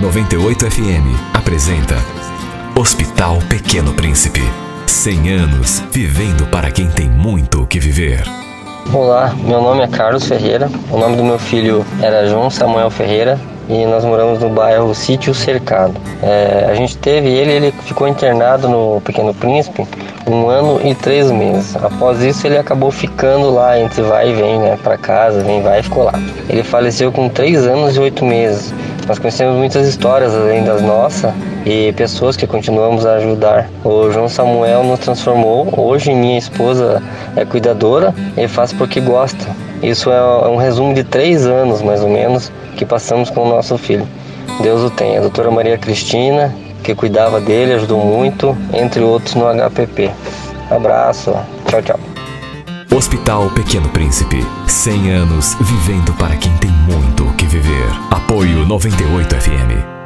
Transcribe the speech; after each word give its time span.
98 0.00 0.70
FM 0.70 1.34
apresenta 1.34 1.94
Hospital 2.74 3.38
Pequeno 3.50 3.92
Príncipe. 3.92 4.40
100 4.86 5.30
anos 5.30 5.84
vivendo 5.92 6.46
para 6.46 6.70
quem 6.70 6.88
tem 6.88 7.06
muito 7.06 7.62
o 7.62 7.66
que 7.66 7.78
viver. 7.78 8.22
Olá, 8.94 9.34
meu 9.44 9.60
nome 9.60 9.82
é 9.82 9.86
Carlos 9.86 10.24
Ferreira. 10.24 10.70
O 10.90 10.96
nome 10.96 11.16
do 11.16 11.22
meu 11.22 11.38
filho 11.38 11.84
era 12.00 12.26
João 12.26 12.48
Samuel 12.48 12.88
Ferreira 12.90 13.38
e 13.68 13.84
nós 13.84 14.02
moramos 14.02 14.40
no 14.40 14.48
bairro 14.48 14.94
Sítio 14.94 15.34
Cercado. 15.34 15.94
É, 16.22 16.66
a 16.70 16.74
gente 16.74 16.96
teve 16.96 17.28
ele, 17.28 17.52
ele 17.52 17.72
ficou 17.82 18.08
internado 18.08 18.70
no 18.70 19.02
Pequeno 19.02 19.34
Príncipe 19.34 19.86
um 20.26 20.48
ano 20.48 20.80
e 20.82 20.94
três 20.94 21.30
meses. 21.30 21.76
Após 21.76 22.22
isso, 22.22 22.46
ele 22.46 22.56
acabou 22.56 22.90
ficando 22.90 23.50
lá 23.50 23.78
entre 23.78 24.00
vai 24.02 24.30
e 24.30 24.34
vem, 24.34 24.58
né, 24.58 24.78
para 24.82 24.96
casa, 24.96 25.42
vem, 25.42 25.62
vai 25.62 25.80
e 25.80 25.82
ficou 25.82 26.04
lá. 26.04 26.14
Ele 26.48 26.62
faleceu 26.62 27.12
com 27.12 27.28
três 27.28 27.66
anos 27.66 27.96
e 27.96 28.00
oito 28.00 28.24
meses. 28.24 28.72
Nós 29.10 29.18
conhecemos 29.18 29.56
muitas 29.56 29.88
histórias 29.88 30.32
além 30.32 30.62
das 30.62 30.80
nossas 30.80 31.34
e 31.66 31.92
pessoas 31.94 32.36
que 32.36 32.46
continuamos 32.46 33.04
a 33.04 33.14
ajudar. 33.14 33.68
O 33.82 34.08
João 34.12 34.28
Samuel 34.28 34.84
nos 34.84 35.00
transformou. 35.00 35.68
Hoje 35.76 36.14
minha 36.14 36.38
esposa 36.38 37.02
é 37.34 37.44
cuidadora 37.44 38.14
e 38.36 38.46
faz 38.46 38.72
porque 38.72 39.00
gosta. 39.00 39.44
Isso 39.82 40.12
é 40.12 40.48
um 40.48 40.54
resumo 40.54 40.94
de 40.94 41.02
três 41.02 41.44
anos, 41.44 41.82
mais 41.82 42.04
ou 42.04 42.08
menos, 42.08 42.52
que 42.76 42.86
passamos 42.86 43.30
com 43.30 43.42
o 43.42 43.48
nosso 43.48 43.76
filho. 43.76 44.06
Deus 44.62 44.80
o 44.80 44.90
tenha. 44.90 45.18
A 45.18 45.22
doutora 45.22 45.50
Maria 45.50 45.76
Cristina, 45.76 46.54
que 46.84 46.94
cuidava 46.94 47.40
dele, 47.40 47.72
ajudou 47.72 47.98
muito, 47.98 48.56
entre 48.72 49.02
outros 49.02 49.34
no 49.34 49.46
HPP. 49.46 50.08
Abraço. 50.70 51.34
Tchau, 51.66 51.82
tchau. 51.82 51.98
Hospital 52.96 53.50
Pequeno 53.56 53.88
Príncipe. 53.88 54.46
100 54.68 55.10
anos 55.10 55.56
vivendo 55.60 56.12
para 56.14 56.36
quem 56.36 56.56
tem 56.58 56.70
muito. 56.70 57.09
Apoio 58.30 58.64
98 58.64 59.40
FM. 59.40 59.99